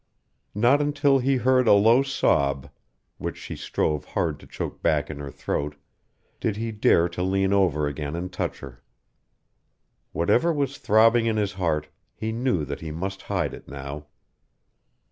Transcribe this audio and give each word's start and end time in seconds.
Not 0.55 0.81
until 0.81 1.19
he 1.19 1.35
heard 1.35 1.67
a 1.67 1.73
low 1.73 2.01
sob, 2.01 2.67
which 3.19 3.37
she 3.37 3.55
strove 3.55 4.03
hard 4.03 4.39
to 4.39 4.47
choke 4.47 4.81
back 4.81 5.11
in 5.11 5.19
her 5.19 5.29
throat, 5.29 5.75
did 6.39 6.57
he 6.57 6.71
dare 6.71 7.07
to 7.09 7.21
lean 7.21 7.53
over 7.53 7.85
again 7.85 8.15
and 8.15 8.33
touch 8.33 8.61
her. 8.61 8.81
Whatever 10.11 10.51
was 10.51 10.79
throbbing 10.79 11.27
in 11.27 11.37
his 11.37 11.53
heart, 11.53 11.87
he 12.15 12.31
knew 12.31 12.65
that 12.65 12.81
he 12.81 12.89
must 12.89 13.21
hide 13.21 13.53
it 13.53 13.67
now. 13.67 14.07